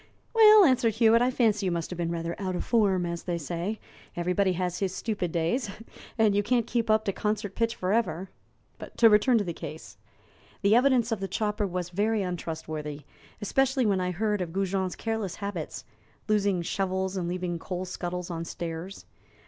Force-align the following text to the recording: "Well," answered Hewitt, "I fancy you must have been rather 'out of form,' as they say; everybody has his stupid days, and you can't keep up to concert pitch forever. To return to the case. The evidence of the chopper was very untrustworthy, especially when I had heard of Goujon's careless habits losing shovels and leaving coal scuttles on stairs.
"Well," 0.33 0.65
answered 0.65 0.95
Hewitt, 0.95 1.21
"I 1.21 1.29
fancy 1.29 1.67
you 1.67 1.71
must 1.71 1.91
have 1.91 1.97
been 1.97 2.09
rather 2.09 2.35
'out 2.41 2.55
of 2.55 2.65
form,' 2.65 3.05
as 3.05 3.21
they 3.21 3.37
say; 3.37 3.79
everybody 4.15 4.53
has 4.53 4.79
his 4.79 4.95
stupid 4.95 5.31
days, 5.31 5.69
and 6.17 6.33
you 6.33 6.41
can't 6.41 6.65
keep 6.65 6.89
up 6.89 7.05
to 7.05 7.13
concert 7.13 7.53
pitch 7.53 7.75
forever. 7.75 8.31
To 8.97 9.09
return 9.11 9.37
to 9.37 9.43
the 9.43 9.53
case. 9.53 9.97
The 10.63 10.75
evidence 10.75 11.11
of 11.11 11.19
the 11.19 11.27
chopper 11.27 11.67
was 11.67 11.89
very 11.91 12.23
untrustworthy, 12.23 13.01
especially 13.43 13.85
when 13.85 14.01
I 14.01 14.07
had 14.07 14.15
heard 14.15 14.41
of 14.41 14.53
Goujon's 14.53 14.95
careless 14.95 15.35
habits 15.35 15.85
losing 16.27 16.63
shovels 16.63 17.15
and 17.15 17.27
leaving 17.29 17.59
coal 17.59 17.85
scuttles 17.85 18.31
on 18.31 18.43
stairs. 18.43 19.05